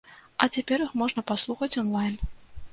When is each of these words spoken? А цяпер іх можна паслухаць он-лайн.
А 0.43 0.47
цяпер 0.55 0.85
іх 0.85 0.95
можна 1.03 1.25
паслухаць 1.29 1.73
он-лайн. 1.85 2.21